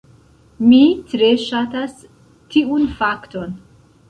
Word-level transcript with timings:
Mi 0.69 0.79
tre 1.11 1.29
ŝatas 1.43 1.93
tiun 2.55 2.89
fakton. 3.03 3.55